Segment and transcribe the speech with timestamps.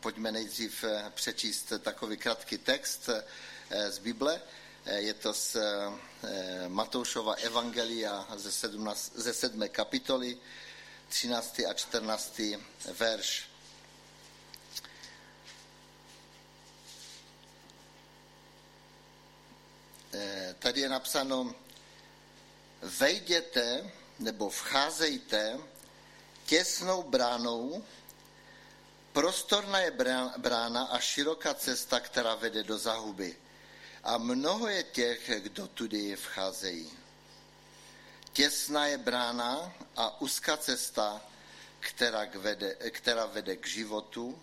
[0.00, 3.08] pojďme nejdřív přečíst takový krátký text
[3.88, 4.40] z Bible.
[4.86, 5.56] Je to z
[6.68, 9.68] Matoušova Evangelia ze, 17, ze 7.
[9.68, 10.38] kapitoly,
[11.08, 11.60] 13.
[11.68, 12.40] a 14.
[12.98, 13.50] verš.
[20.58, 21.54] Tady je napsáno,
[22.82, 25.58] vejděte nebo vcházejte
[26.46, 27.84] těsnou bránou,
[29.12, 29.90] prostorná je
[30.36, 33.36] brána a široká cesta, která vede do zahuby.
[34.04, 36.90] A mnoho je těch, kdo tudy vcházejí.
[38.32, 41.20] Těsná je brána a úzká cesta,
[41.80, 44.38] která vede, která vede k životu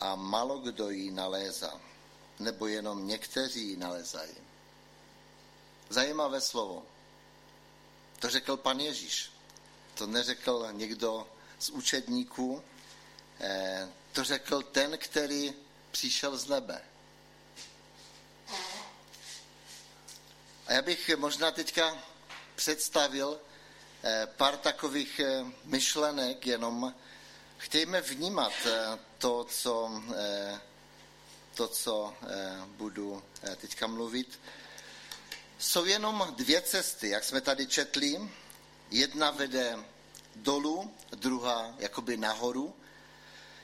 [0.00, 1.80] a malo kdo ji nalézá.
[2.38, 4.34] Nebo jenom někteří ji nalézají.
[5.88, 6.82] Zajímavé slovo.
[8.18, 9.32] To řekl pan Ježíš.
[9.94, 12.62] To neřekl někdo z učedníků.
[13.42, 15.54] Eh, to řekl ten, který
[15.90, 16.82] přišel z nebe.
[20.66, 21.98] A já bych možná teďka
[22.54, 23.40] představil
[24.04, 26.94] eh, pár takových eh, myšlenek, jenom
[27.58, 28.52] chtějme vnímat
[29.18, 30.02] to, co,
[31.54, 32.14] to, co
[32.66, 33.22] budu
[33.56, 34.40] teďka mluvit
[35.58, 38.30] jsou jenom dvě cesty, jak jsme tady četli.
[38.90, 39.78] Jedna vede
[40.36, 42.74] dolů, druhá jakoby nahoru.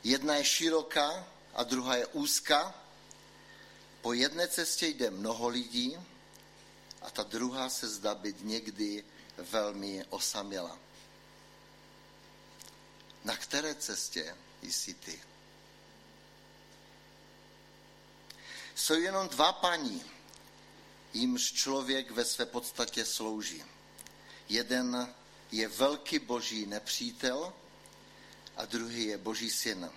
[0.05, 2.75] Jedna je široká a druhá je úzká.
[4.01, 5.97] Po jedné cestě jde mnoho lidí
[7.03, 9.05] a ta druhá se zdá být někdy
[9.37, 10.79] velmi osamělá.
[13.25, 15.21] Na které cestě jsi ty?
[18.75, 20.03] Jsou jenom dva paní,
[21.15, 23.65] jimž člověk ve své podstatě slouží.
[24.49, 25.15] Jeden
[25.53, 27.53] je velký boží nepřítel
[28.59, 29.91] a druhý je boží syn.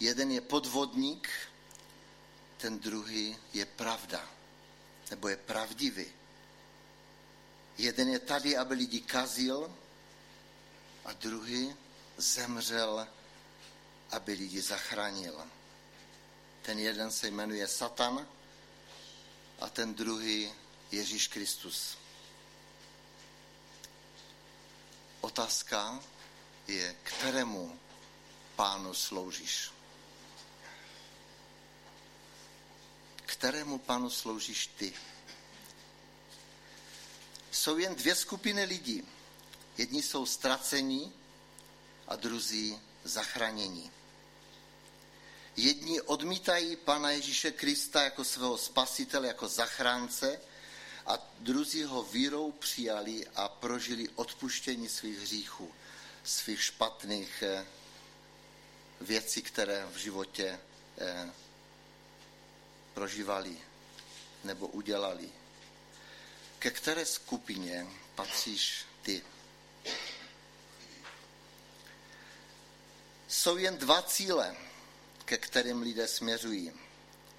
[0.00, 1.28] Jeden je podvodník,
[2.56, 4.28] ten druhý je pravda,
[5.10, 6.06] nebo je pravdivý.
[7.78, 9.72] Jeden je tady, aby lidi kazil,
[11.04, 11.74] a druhý
[12.16, 13.08] zemřel,
[14.10, 15.46] aby lidi zachránil.
[16.62, 18.26] Ten jeden se jmenuje Satan
[19.60, 20.52] a ten druhý
[20.90, 21.98] Ježíš Kristus.
[25.20, 26.00] Otázka
[26.68, 27.78] je, kterému
[28.56, 29.70] pánu sloužíš.
[33.26, 34.92] Kterému pánu sloužíš ty?
[37.50, 39.08] Jsou jen dvě skupiny lidí.
[39.78, 41.12] Jedni jsou ztracení
[42.08, 43.90] a druzí zachranění.
[45.56, 50.40] Jedni odmítají Pana Ježíše Krista jako svého spasitele, jako zachránce
[51.06, 55.72] a druzí ho vírou přijali a prožili odpuštění svých hříchů,
[56.24, 57.66] svých špatných eh,
[59.00, 60.60] věcí, které v životě
[60.98, 61.30] eh,
[62.94, 63.58] prožívali
[64.44, 65.28] nebo udělali.
[66.58, 69.22] Ke které skupině patříš ty?
[73.28, 74.56] Jsou jen dva cíle
[75.32, 76.72] ke kterým lidé směřují.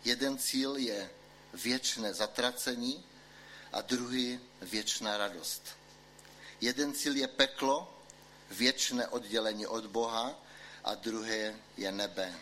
[0.04, 1.10] Jeden cíl je
[1.54, 3.06] věčné zatracení
[3.74, 5.62] a druhý věčná radost.
[6.62, 8.03] Jeden cíl je peklo,
[8.54, 10.36] věčné oddělení od Boha
[10.84, 12.36] a druhé je nebe.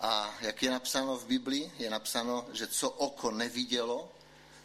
[0.00, 4.12] A jak je napsáno v Biblii, je napsáno, že co oko nevidělo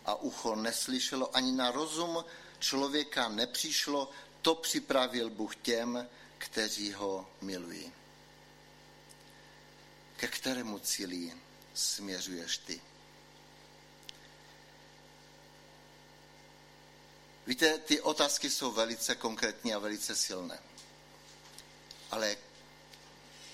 [0.06, 2.26] a ucho neslyšelo, ani na rozum
[2.60, 4.12] člověka nepřišlo,
[4.42, 6.08] to připravil Bůh těm,
[6.38, 7.92] kteří ho milují
[10.20, 11.34] ke kterému cíli
[11.74, 12.82] směřuješ ty.
[17.50, 20.60] Víte, ty otázky jsou velice konkrétní a velice silné.
[22.12, 22.38] Ale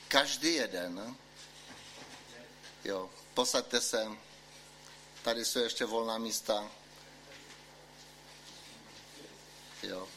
[0.08, 1.16] každý jeden,
[2.84, 4.08] jo, posaďte se,
[5.24, 6.72] tady jsou ještě volná místa,
[9.84, 10.08] jo,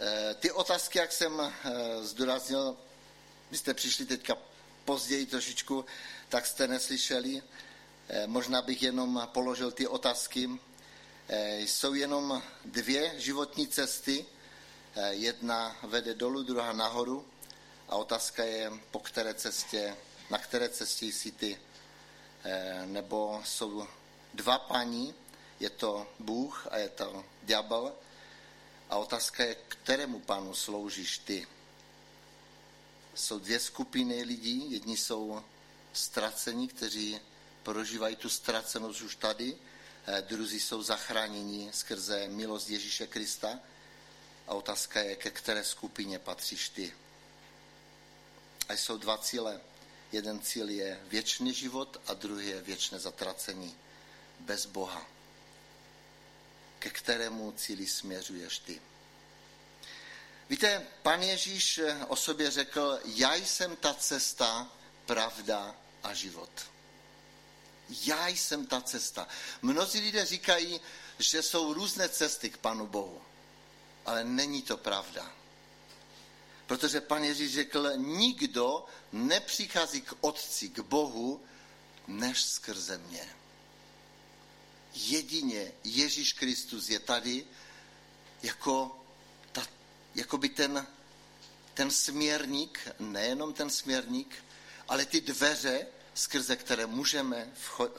[0.00, 2.76] Eh, ty otázky, jak jsem eh, zdůraznil,
[3.50, 4.36] vy jste přišli teďka
[4.84, 5.84] později trošičku,
[6.28, 7.42] tak jste neslyšeli.
[8.08, 10.50] Eh, možná bych jenom položil ty otázky.
[11.58, 14.26] Jsou jenom dvě životní cesty.
[15.10, 17.26] Jedna vede dolů, druhá nahoru.
[17.88, 19.96] A otázka je, po které cestě,
[20.30, 21.58] na které cestě jsi ty.
[22.84, 23.86] Nebo jsou
[24.34, 25.14] dva paní,
[25.60, 27.92] je to Bůh a je to ďábel
[28.90, 31.46] a otázka je, kterému pánu sloužíš ty.
[33.14, 34.72] Jsou dvě skupiny lidí.
[34.72, 35.42] Jedni jsou
[35.92, 37.20] ztracení, kteří
[37.66, 39.56] prožívají tu ztracenost už tady.
[40.06, 43.58] eh, druzí jsou zachráněni skrze milost Ježíše Krista.
[44.46, 46.92] A otázka je, ke které skupině patříš ty.
[48.68, 49.60] A jsou dva cíle.
[50.12, 53.74] Jeden cíl je věčný život a druhý je věčné zatracení
[54.40, 55.06] bez Boha.
[56.78, 58.80] Ke kterému cíli směřuješ ty?
[60.48, 64.70] Víte, pan Ježíš o sobě řekl, já jsem ta cesta,
[65.06, 66.75] pravda a život.
[67.88, 69.28] Já jsem ta cesta.
[69.62, 70.80] Mnozí lidé říkají,
[71.18, 73.22] že jsou různé cesty k Panu Bohu.
[74.06, 75.32] Ale není to pravda.
[76.66, 81.44] Protože pan Ježíš řekl, nikdo nepřichází k Otci, k Bohu,
[82.06, 83.28] než skrze mě.
[84.94, 87.46] Jedině Ježíš Kristus je tady
[88.42, 89.00] jako,
[89.52, 89.66] ta,
[90.14, 90.86] jako by ten,
[91.74, 94.44] ten směrník, nejenom ten směrník,
[94.88, 95.86] ale ty dveře,
[96.16, 97.52] skrze které můžeme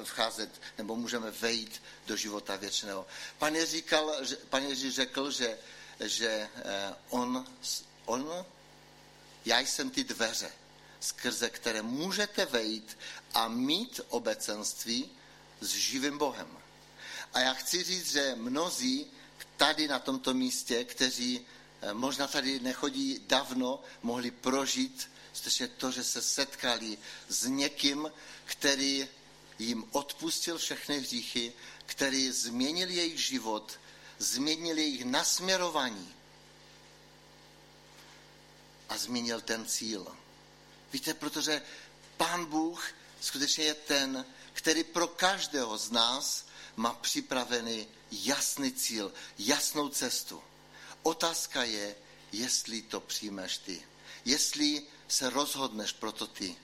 [0.03, 3.07] vcházet nebo můžeme vejít do života věčného.
[3.37, 5.57] Pan říkal, že, pan Ježíš řekl, že,
[5.99, 7.45] že eh, on,
[8.05, 8.45] on,
[9.45, 10.51] já jsem ty dveře,
[10.99, 12.97] skrze které můžete vejít
[13.33, 15.09] a mít obecenství
[15.61, 16.57] s živým Bohem.
[17.33, 19.07] A já chci říct, že mnozí
[19.57, 21.45] tady na tomto místě, kteří
[21.81, 26.97] eh, možná tady nechodí dávno, mohli prožít skutečně to, že se setkali
[27.29, 28.11] s někým,
[28.45, 29.07] který
[29.59, 31.53] jim odpustil všechny hříchy,
[31.85, 33.79] který změnil jejich život,
[34.17, 36.13] změnil jejich nasměrování
[38.89, 40.07] a změnil ten cíl.
[40.93, 41.61] Víte, protože
[42.17, 42.89] Pán Bůh
[43.21, 46.45] skutečně je ten, který pro každého z nás
[46.75, 50.43] má připravený jasný cíl, jasnou cestu.
[51.03, 51.95] Otázka je,
[52.31, 53.83] jestli to přijmeš ty.
[54.25, 56.55] Jestli se rozhodneš pro to ty.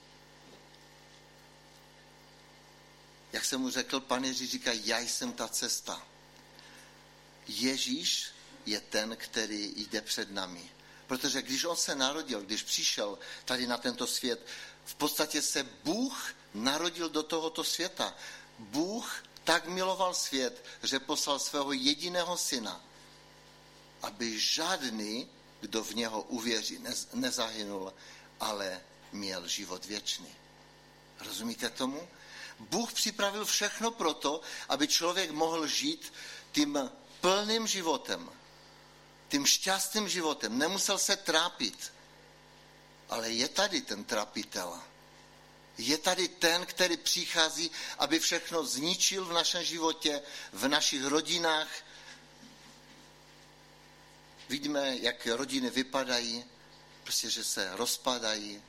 [3.32, 6.06] Jak jsem mu řekl, pan Ježíš říká, já jsem ta cesta.
[7.48, 8.26] Ježíš
[8.66, 10.70] je ten, který jde před nami.
[11.06, 14.46] Protože když on se narodil, když přišel tady na tento svět,
[14.84, 18.14] v podstatě se Bůh narodil do tohoto světa.
[18.58, 22.80] Bůh tak miloval svět, že poslal svého jediného syna,
[24.02, 25.28] aby žádný,
[25.60, 26.78] kdo v něho uvěří,
[27.14, 27.92] nezahynul,
[28.40, 28.80] ale
[29.12, 30.34] měl život věčný.
[31.20, 32.08] Rozumíte tomu?
[32.58, 36.12] Bůh připravil všechno proto, aby člověk mohl žít
[36.52, 36.90] tím
[37.20, 38.30] plným životem,
[39.28, 40.58] tím šťastným životem.
[40.58, 41.92] Nemusel se trápit.
[43.08, 44.80] Ale je tady ten trapitel.
[45.78, 50.22] Je tady ten, který přichází, aby všechno zničil v našem životě,
[50.52, 51.68] v našich rodinách.
[54.48, 56.44] Vidíme, jak rodiny vypadají,
[57.04, 58.62] prostě, že se rozpadají.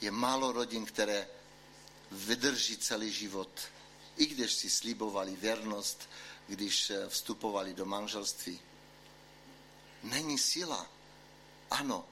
[0.00, 1.28] Je málo rodin, které
[2.10, 3.50] vydrží celý život,
[4.16, 6.08] i když si slibovali věrnost,
[6.46, 8.60] když eh, vstupovali do manželství.
[10.02, 10.86] Není síla.
[11.70, 12.04] Ano,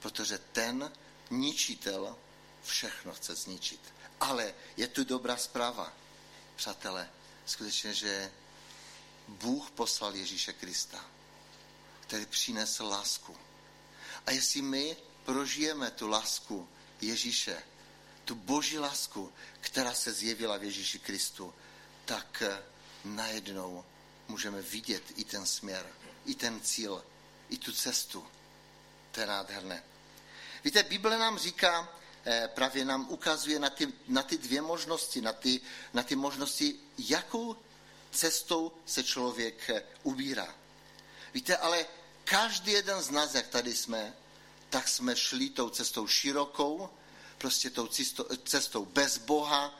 [0.00, 0.92] protože ten
[1.30, 2.16] ničitel
[2.64, 3.80] všechno chce zničit.
[4.20, 5.92] Ale je tu dobrá zpráva,
[6.56, 7.10] přátelé,
[7.46, 8.32] skutečně, že
[9.28, 11.04] Bůh poslal Ježíše Krista,
[12.00, 13.36] který přinesl lásku.
[14.26, 16.68] A jestli my prožijeme tu lásku
[17.00, 17.62] Ježíše,
[18.24, 21.54] tu boží lásku, která se zjevila v Ježíši Kristu,
[22.04, 22.62] tak eh,
[23.04, 23.84] najednou
[24.28, 25.86] můžeme vidět i ten směr,
[26.26, 27.04] i ten cíl,
[27.48, 28.26] i tu cestu.
[29.12, 29.82] To je nádherné.
[30.64, 31.88] Víte, Bible nám říká,
[32.24, 35.60] eh, právě nám ukazuje na ty, na ty dvě možnosti, na ty,
[35.92, 37.56] na ty možnosti, jakou
[38.10, 40.54] cestou se člověk eh, ubírá.
[41.34, 41.86] Víte, ale
[42.24, 44.14] každý jeden z nás, jak tady jsme,
[44.70, 46.88] tak jsme šli tou cestou širokou,
[47.38, 47.88] prostě tou
[48.44, 49.74] cestou, bez Boha,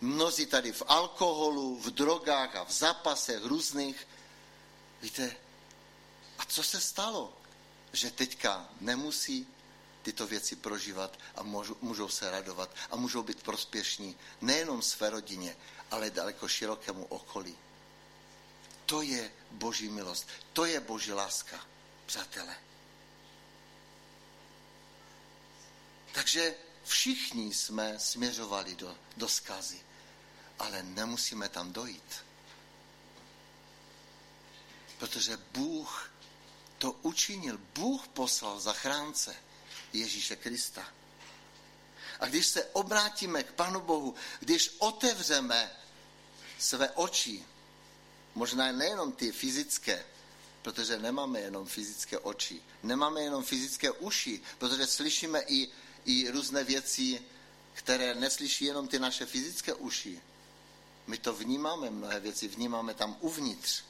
[0.00, 4.08] mnozí tady v alkoholu, v drogách a v zápasech různých.
[5.02, 5.36] Víte,
[6.38, 7.32] a co se stalo?
[7.92, 9.46] Že teďka nemusí
[10.02, 15.56] tyto věci prožívat a můžou, můžou se radovat a můžou být prospěšní nejenom své rodině,
[15.90, 17.58] ale daleko širokému okolí.
[18.92, 21.66] To je boží milost, to je boží láska,
[22.06, 22.56] přátelé.
[26.12, 29.80] Takže všichni jsme směřovali do, do skazy,
[30.58, 32.24] ale nemusíme tam dojít.
[34.98, 36.12] Protože Bůh
[36.78, 37.58] to učinil.
[37.74, 39.36] Bůh poslal zachránce
[39.92, 40.88] Ježíše Krista.
[42.20, 45.70] A když se obrátíme k Panu Bohu, když otevřeme
[46.58, 47.51] své oči,
[48.34, 50.04] možná nejenom ty fyzické,
[50.62, 55.68] protože nemáme jenom fyzické oči, nemáme jenom fyzické uši, protože slyšíme i
[56.04, 57.22] i různé věci,
[57.74, 60.20] které neslyší jenom ty naše fyzické uši,
[61.06, 63.82] My to vnímáme, mnohé věci vnímáme tam uvnitř.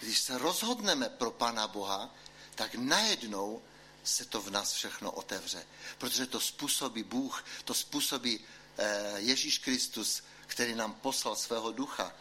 [0.00, 2.14] Když se rozhodneme pro Pana Boha,
[2.54, 3.62] tak najednou
[4.04, 5.66] se to v nás všechno otevře.
[5.98, 8.40] Protože to způsobí Bůh, to způsobí
[8.78, 12.12] eh, Ježíš Kristus, který nám poslal svého ducha.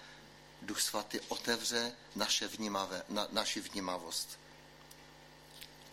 [0.61, 4.39] Duch svatý otevře naše vnímavé, na, naši vnímavost.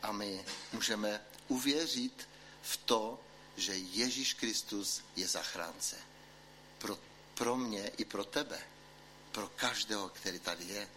[0.02, 2.28] A my můžeme uvěřit
[2.62, 3.20] v to,
[3.56, 5.96] že Ježíš Kristus je zachránce.
[6.78, 6.98] Pro,
[7.34, 8.60] pro mě i pro tebe.
[9.32, 10.88] Pro každého, který tady je.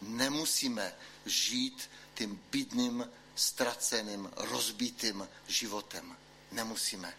[0.00, 0.94] Nemusíme
[1.26, 6.16] žít tím bídným, ztraceným, rozbitým životem.
[6.52, 7.14] Nemusíme.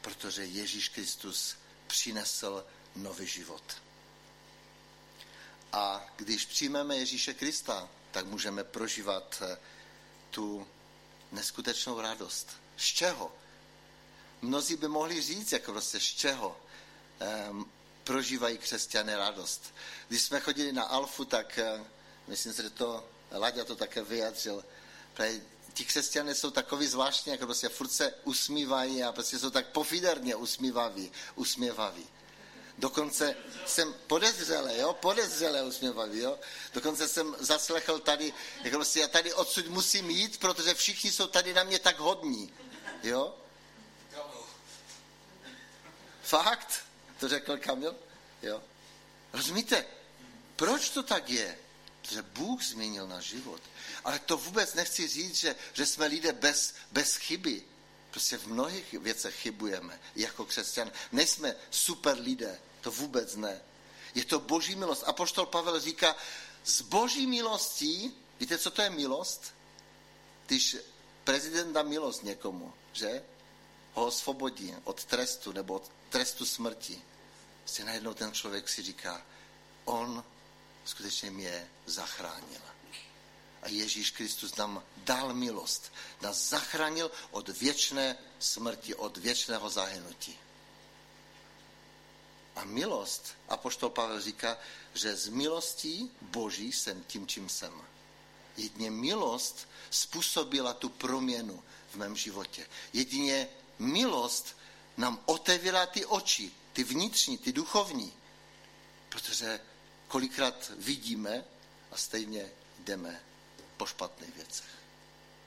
[0.00, 2.66] Protože Ježíš Kristus přinesl
[2.96, 3.62] nový život.
[5.72, 9.58] A když přijmeme Ježíše Krista, tak můžeme prožívat eh,
[10.30, 10.66] tu
[11.32, 12.48] neskutečnou radost.
[12.76, 13.32] Z čeho?
[14.42, 16.60] Mnozí by mohli říct, jako prostě z čeho
[17.20, 17.64] ehm,
[18.04, 19.74] prožívají křesťané radost.
[20.08, 21.84] Když jsme chodili na Alfu, tak eh,
[22.26, 24.64] myslím že to Laďa to také vyjadřil.
[25.74, 30.36] Ti křesťané jsou takový zvláštní, jako prostě furt se usmívají a prostě jsou tak pofiderně
[30.36, 32.06] usmívaví, usměvaví.
[32.78, 33.36] Dokonce
[33.66, 36.38] jsem podezřele, jo, podezřele usměvavý, jo.
[36.72, 41.54] Dokonce jsem zaslechl tady, jako prostě já tady odsud musím jít, protože všichni jsou tady
[41.54, 42.52] na mě tak hodní,
[43.02, 43.34] jo.
[46.22, 46.84] Fakt?
[47.20, 47.96] To řekl Kamil?
[48.42, 48.62] Jo.
[49.32, 49.84] Rozumíte?
[50.56, 51.58] Proč to tak je?
[52.10, 53.60] Protože Bůh změnil náš život.
[54.04, 57.62] Ale to vůbec nechci říct, že, že jsme lidé bez, bez chyby.
[58.10, 60.92] Prostě v mnohých věcech chybujeme jako křesťan.
[61.12, 63.60] Nejsme super lidé, to vůbec ne.
[64.14, 65.04] Je to boží milost.
[65.06, 66.16] A poštol Pavel říká,
[66.64, 69.54] z boží milostí, víte, co to je milost?
[70.46, 70.76] Když
[71.24, 73.22] prezident dá milost někomu, že?
[73.94, 77.02] Ho osvobodí od trestu nebo od trestu smrti.
[77.58, 79.22] Prostě najednou ten člověk si říká,
[79.84, 80.24] on
[80.84, 82.60] skutečně mě zachránil.
[83.62, 85.92] A Ježíš Kristus nám dal milost.
[86.20, 90.38] Nás zachránil od věčné smrti, od věčného zahynutí.
[92.56, 94.58] A milost, apoštol Pavel říká,
[94.94, 97.72] že z milostí Boží jsem tím, čím jsem.
[98.56, 102.66] Jedině milost způsobila tu proměnu v mém životě.
[102.92, 104.56] Jedině milost
[104.96, 108.12] nám otevírá ty oči, ty vnitřní, ty duchovní.
[109.08, 109.60] Protože
[110.10, 111.44] kolikrát vidíme
[111.90, 113.20] a stejně jdeme
[113.76, 114.70] po špatných věcech.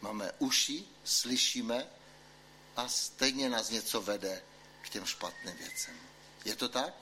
[0.01, 1.87] Máme uši, slyšíme
[2.75, 4.43] a stejně nás něco vede
[4.81, 5.95] k těm špatným věcem.
[6.45, 6.93] Je to tak?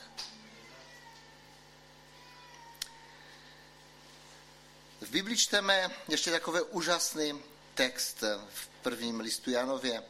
[5.01, 10.03] V Biblii čteme ještě takový úžasný text v prvním listu Janově.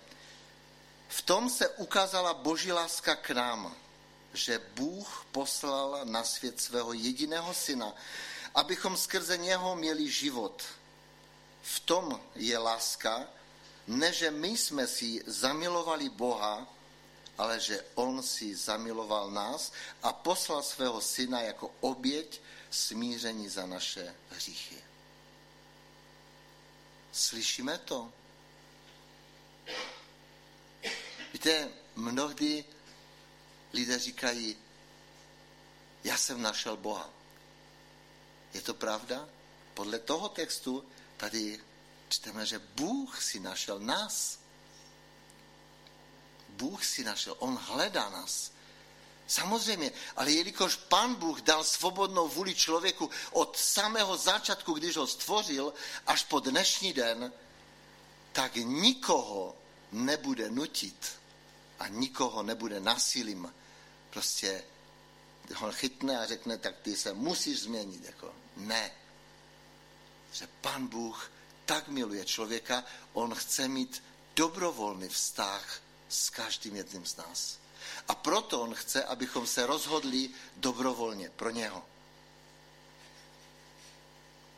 [1.07, 3.75] V tom se ukázala boží láska k nám,
[4.33, 7.95] že Bůh poslal na svět svého jediného syna,
[8.55, 10.63] abychom skrze něho měli život.
[11.61, 13.27] V tom je láska,
[13.87, 16.67] ne že my jsme si zamilovali Boha,
[17.37, 19.71] ale že on si zamiloval nás
[20.03, 24.77] a poslal svého syna jako oběť smíření za naše hříchy.
[27.11, 28.13] Slyšíme to?
[31.33, 32.65] Víte, mnohdy
[33.73, 34.57] lidé říkají,
[36.03, 37.09] já jsem našel Boha.
[38.53, 39.29] Je to pravda?
[39.73, 40.85] Podle toho textu
[41.17, 41.59] tady
[42.09, 44.39] čteme, že Bůh si našel nás.
[46.49, 48.51] Bůh si našel, on hledá nás.
[49.27, 55.73] Samozřejmě, ale jelikož pan Bůh dal svobodnou vůli člověku od samého začátku, když ho stvořil,
[56.07, 57.33] až po dnešní den,
[58.31, 59.55] tak nikoho
[59.91, 61.19] nebude nutit
[61.79, 63.53] a nikoho nebude nasilím.
[64.11, 64.63] Prostě
[65.55, 68.03] ho chytne a řekne, tak ty se musíš změnit.
[68.05, 68.91] Jako, ne.
[70.31, 71.31] Že pan Bůh
[71.65, 74.03] tak miluje člověka, on chce mít
[74.35, 77.57] dobrovolný vztah s každým jedním z nás.
[78.07, 81.85] A proto on chce, abychom se rozhodli dobrovolně pro něho.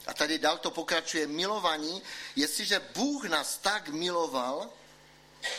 [0.07, 2.01] A tady dál to pokračuje milování.
[2.35, 4.69] Jestliže Bůh nás tak miloval,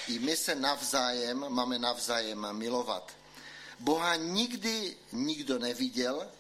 [0.08, 3.12] i my se navzájem máme navzájem milovat.
[3.78, 6.30] Boha nikdy nikdo neviděl,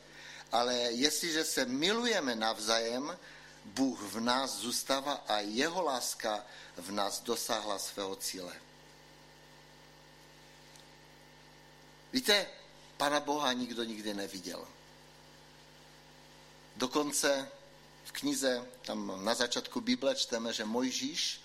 [0.52, 3.18] ale jestliže se milujeme navzájem,
[3.64, 6.44] Bůh v nás zůstává a jeho láska
[6.76, 8.52] v nás dosáhla svého cíle.
[12.12, 12.46] Víte,
[12.96, 14.68] Pana Boha nikdo nikdy neviděl.
[16.76, 17.48] Dokonce
[18.04, 21.40] v knize, tam na začátku Bible čteme, že Mojžíš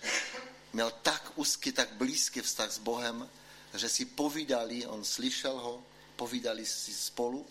[0.72, 3.30] měl tak úzký, tak blízký vztah s Bohem,
[3.78, 5.84] že si povídali, on slyšel ho,
[6.16, 7.46] povídali si spolu,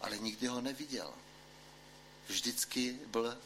[0.00, 1.14] ale nikdy ho neviděl.
[2.28, 3.38] Vždycky byl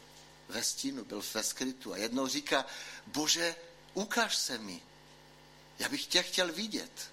[0.48, 1.92] ve stínu, byl ve skrytu.
[1.92, 2.66] A jednou říká,
[3.06, 3.56] bože,
[3.94, 4.82] ukáž se mi.
[5.78, 7.10] Já bych tě chtěl vidět.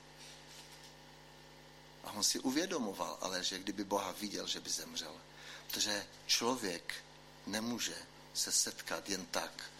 [2.03, 5.15] A on si uvědomoval, ale že kdyby Boha viděl, že by zemřel.
[5.67, 6.95] Protože člověk
[7.47, 7.95] nemůže
[8.33, 9.71] se setkat jen tak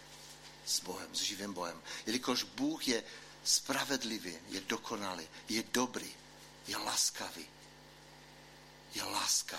[0.66, 1.82] s Bohem, s živým Bohem.
[2.06, 3.04] Jelikož Bůh je
[3.44, 6.14] spravedlivý, je dokonalý, je dobrý,
[6.66, 7.46] je laskavý.
[8.94, 9.58] Je láska.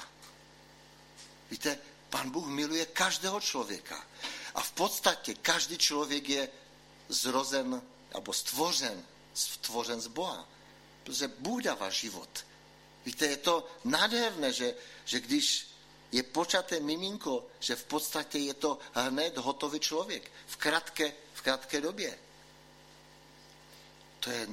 [1.52, 4.08] Víte, Pan Bůh miluje každého člověka.
[4.56, 6.50] A v podstatě každý člověk je
[7.10, 7.82] zrozen
[8.14, 10.48] nebo stvořen, stvořen z Boha.
[11.04, 12.46] Protože Bůh dává život.
[13.06, 14.76] Víte, je to nádherné, že,
[15.06, 15.68] že když
[16.12, 21.82] je počaté miminko, že v podstatě je to hned hotový člověk v krátké, v krátké
[21.82, 22.20] době.
[24.24, 24.48] To je,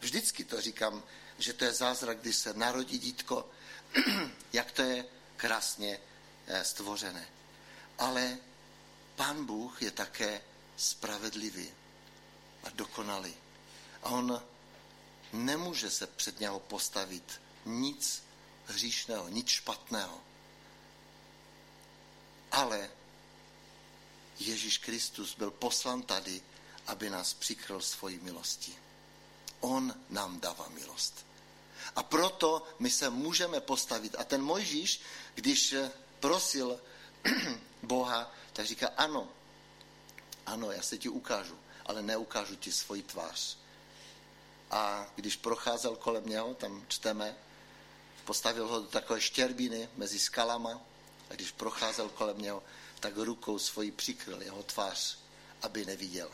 [0.00, 1.02] vždycky to říkám,
[1.38, 3.50] že to je zázrak, když se narodí dítko,
[4.52, 5.04] jak to je
[5.36, 6.00] krásně
[6.46, 7.28] eh, stvořené.
[7.98, 8.38] Ale
[9.16, 10.40] Pán Bůh je také
[10.76, 11.70] spravedlivý
[12.64, 13.34] a dokonalý.
[14.02, 14.42] A on
[15.32, 18.22] nemůže se před něho postavit nic
[18.66, 20.20] hříšného, nic špatného.
[22.52, 22.90] Ale
[24.38, 26.42] Ježíš Kristus byl poslan tady,
[26.86, 28.76] aby nás přikryl svojí milostí.
[29.62, 31.26] On nám dává milost.
[31.96, 34.14] A proto my se můžeme postavit.
[34.18, 35.00] A ten Mojžíš,
[35.34, 35.74] když
[36.20, 36.80] prosil
[37.82, 39.28] Boha, tak říká, ano,
[40.46, 43.58] ano, já se ti ukážu, ale neukážu ti svoji tvář.
[44.70, 47.36] A když procházel kolem něho, tam čteme,
[48.24, 50.80] postavil ho do takové štěrbiny mezi skalama
[51.30, 52.62] a když procházel kolem něho,
[53.00, 55.18] tak rukou svojí přikryl jeho tvář,
[55.62, 56.30] aby neviděl.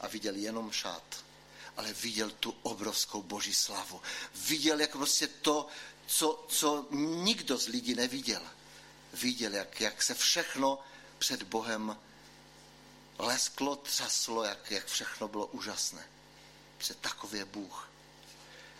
[0.00, 1.24] A viděl jenom šát,
[1.78, 4.02] ale viděl tu obrovskou boží slavu.
[4.34, 5.68] Viděl jak prostě to,
[6.06, 8.42] co, co nikdo z lidí neviděl.
[9.12, 10.78] Viděl, jak, jak se všechno
[11.18, 11.98] před Bohem
[13.18, 16.06] lesklo, třaslo, jak, jak všechno bylo úžasné.
[16.78, 17.90] Před takový je Bůh.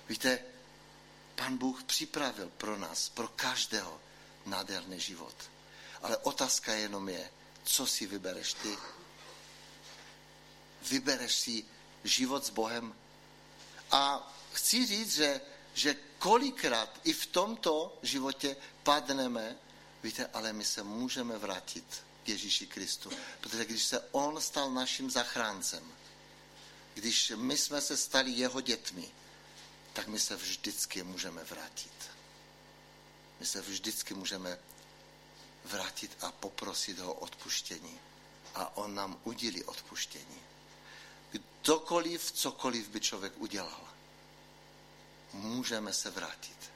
[0.09, 0.39] Víte,
[1.35, 4.01] Pan Bůh připravil pro nás, pro každého
[4.47, 5.35] nádherný život.
[6.03, 7.31] Ale otázka jenom je,
[7.65, 8.79] co si vybereš ty?
[10.83, 11.65] Vybereš si
[12.05, 12.95] život s Bohem?
[13.91, 15.41] A chci říct, že,
[15.75, 19.57] že kolikrát i v tomto životě padneme,
[20.03, 23.11] víte, ale my se můžeme vrátit k Ježíši Kristu.
[23.41, 25.93] Protože když se On stal naším zachráncem,
[26.95, 29.09] když my jsme se stali jeho dětmi,
[29.93, 32.11] tak my se vždycky můžeme vrátit.
[33.41, 34.59] My se vždycky můžeme
[35.65, 38.01] vrátit a poprosit ho odpuštění.
[38.55, 40.48] A on nám udělí odpuštění.
[41.69, 43.89] Kdokoliv, cokoliv by člověk udělal,
[45.33, 46.71] můžeme se vrátit.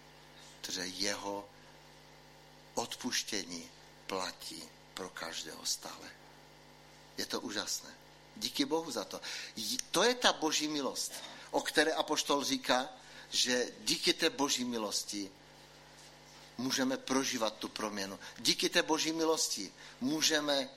[0.60, 1.48] Protože jeho
[2.74, 3.68] odpuštění
[4.06, 4.62] platí
[4.94, 6.10] pro každého stále.
[7.18, 7.90] Je to úžasné.
[8.36, 9.20] Díky Bohu za to.
[9.90, 11.12] To je ta boží milost,
[11.50, 12.88] o které apoštol říká,
[13.30, 15.30] že díky té boží milosti
[16.58, 18.18] můžeme prožívat tu proměnu.
[18.38, 20.68] Díky té boží milosti můžeme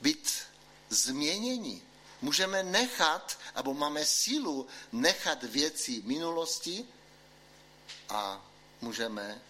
[0.00, 0.42] být
[0.88, 1.82] změněni.
[2.24, 6.84] Můžeme nechat, nebo máme sílu nechat věci minulosti
[8.08, 9.42] a můžeme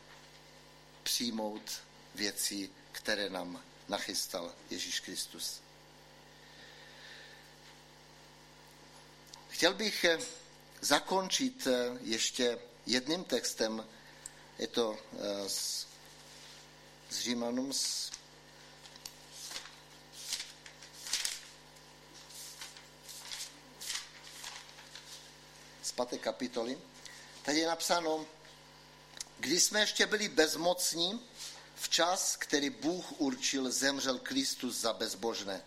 [1.03, 1.63] přijmout
[2.15, 5.61] věci, které nám nachystal Ježíš Kristus.
[9.49, 10.05] Chtěl bych
[10.81, 13.87] zakončit eh, ještě jedním textem.
[14.59, 15.87] Je to eh, z,
[17.11, 18.11] z Římanům z
[25.95, 26.79] páté kapitoly.
[27.43, 28.27] Tady je napsáno,
[29.39, 31.21] když jsme ještě byli bezmocní,
[31.75, 35.63] včas, který Bůh určil, zemřel Kristus za bezbožné.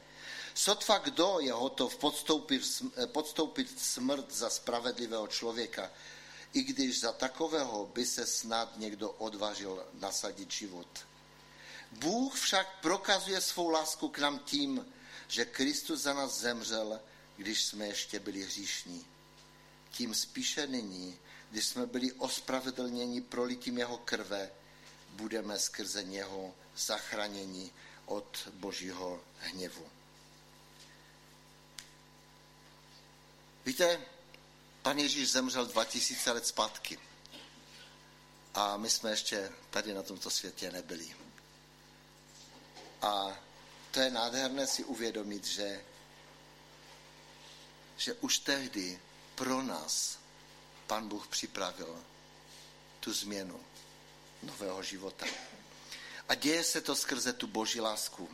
[0.53, 5.91] Sotva kdo je hotov podstoupit, podstoupit smrt za spravedlivého člověka,
[6.53, 10.87] i když za takového by se snad někdo odvažil nasadit život.
[11.91, 14.93] Bůh však prokazuje svou lásku k nám tím,
[15.27, 16.99] že Kristus za nás zemřel,
[17.37, 19.05] když jsme ještě byli hříšní.
[19.97, 21.19] Tím spíše nyní,
[21.51, 24.51] když jsme byli ospravedlněni prolitím jeho krve,
[25.10, 27.71] budeme skrze něho zachráněni
[28.05, 29.88] od božího hněvu.
[33.65, 34.01] Víte,
[34.81, 36.99] pan Ježíš zemřel 2000 let zpátky.
[38.53, 41.15] A my jsme ještě tady na tomto světě nebyli.
[43.01, 43.39] A
[43.91, 45.86] to je nádherné si uvědomit, že,
[47.97, 48.99] že už tehdy
[49.38, 50.17] pro nás
[50.88, 52.04] pan Bůh připravil
[53.00, 53.60] tu změnu
[54.43, 55.26] nového života.
[56.30, 58.30] A děje se to skrze tu boží lásku.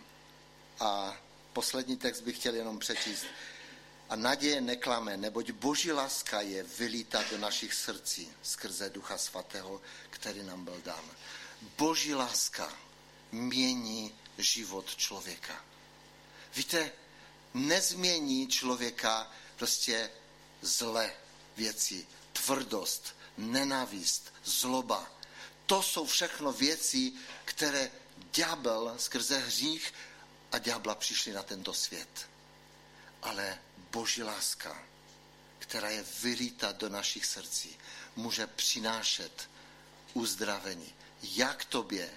[0.79, 1.17] A
[1.53, 3.25] poslední text bych chtěl jenom přečíst.
[4.09, 10.43] A naděje neklame, neboť boží láska je vylíta do našich srdcí skrze Ducha Svatého, který
[10.43, 11.05] nám byl dán.
[11.77, 12.73] Boží láska
[13.31, 15.65] mění život člověka.
[16.55, 16.91] Víte,
[17.53, 20.09] nezmění člověka prostě
[20.63, 21.13] zlé
[21.57, 25.11] věci, tvrdost, nenávist, zloba.
[25.65, 27.11] To jsou všechno věci,
[27.45, 27.91] které
[28.33, 29.93] ďábel skrze hřích
[30.51, 32.29] a ďábla přišli na tento svět.
[33.21, 33.59] Ale
[33.91, 34.83] boží láska,
[35.59, 37.77] která je vylíta do našich srdcí,
[38.15, 39.49] může přinášet
[40.13, 42.09] uzdravení jak tobě,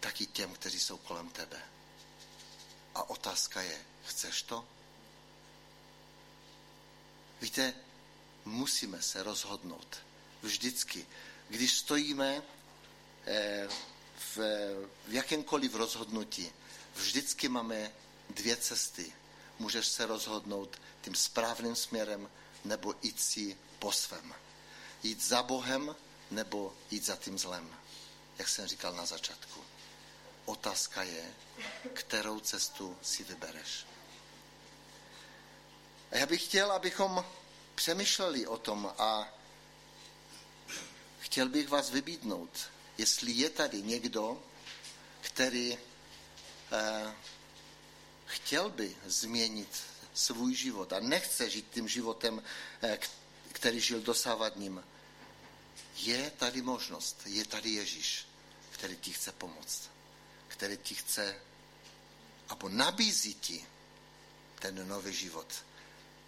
[0.00, 1.62] tak i těm, kteří jsou kolem tebe.
[2.94, 4.64] A otázka je, chceš to?
[7.40, 7.74] Víte,
[8.44, 9.98] musíme se rozhodnout
[10.42, 11.06] vždycky.
[11.48, 12.42] Když stojíme
[13.26, 13.68] eh,
[14.18, 14.36] v,
[15.08, 16.52] v jakémkoliv rozhodnutí,
[16.94, 17.92] vždycky máme
[18.30, 19.12] dvě cesty.
[19.58, 22.30] Můžeš se rozhodnout tím správným směrem
[22.64, 24.34] nebo jít si po svém.
[25.02, 25.96] Jít za Bohem
[26.30, 27.76] nebo jít za tím zlem,
[28.38, 29.60] jak jsem říkal na začátku.
[30.44, 31.34] Otázka je,
[31.92, 33.86] kterou cestu si vybereš.
[36.10, 37.24] A já bych chtěl, abychom
[37.80, 39.28] přemýšleli o tom a
[41.20, 42.50] chtěl bych vás vybídnout,
[42.98, 44.42] jestli je tady někdo,
[45.20, 45.78] který
[46.72, 47.14] eh,
[48.26, 49.82] chtěl by změnit
[50.14, 52.42] svůj život a nechce žít tím životem,
[52.82, 52.98] eh,
[53.52, 54.84] který žil dosávadním,
[55.96, 58.26] je tady možnost, je tady Ježíš,
[58.70, 59.90] který ti chce pomoct,
[60.48, 61.36] který ti chce,
[62.48, 63.66] abo nabízí ti
[64.58, 65.64] ten nový život,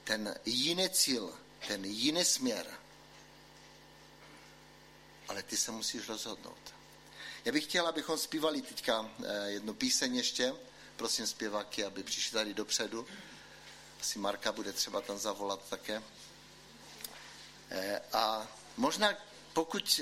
[0.04, 2.66] ten jiný cíl, ten jiný směr.
[5.28, 6.74] Ale ty se musíš rozhodnout.
[7.44, 10.54] Já bych chtěl, abychom zpívali teďka eh, jednu píseň ještě.
[10.96, 13.06] Prosím zpěváky, aby přišli tady dopředu.
[14.00, 16.02] Asi Marka bude třeba tam zavolat také.
[17.70, 19.14] Eh, a možná
[19.52, 20.00] pokud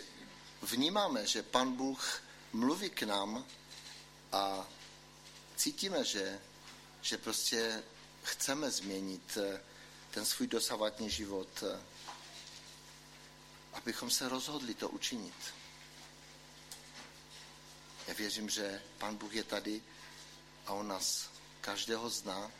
[0.62, 3.46] vnímáme, že Pan Bůh mluví k nám
[4.32, 4.68] a
[5.56, 6.40] cítíme, že,
[7.02, 7.82] že prostě
[8.22, 9.60] chceme změnit eh,
[10.10, 11.64] ten svůj dosavadní život,
[13.72, 15.34] abychom se rozhodli to učinit.
[18.06, 19.82] Já věřím, že Pan Bůh je tady
[20.66, 22.50] a On nás každého zná.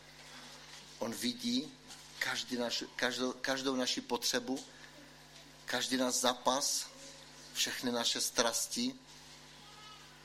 [0.99, 1.73] On vidí
[2.21, 4.65] každý naš, každou, každou naši potřebu,
[5.65, 6.87] každý náš zápas,
[7.55, 8.95] všechny naše strasti,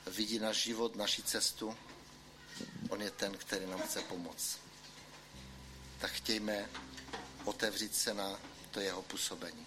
[0.06, 1.76] vidí náš život, naši cestu.
[2.88, 4.58] On je ten, který nám chce pomoct.
[5.98, 6.68] Tak chtějme
[7.46, 9.66] otevřít se na to jeho působení.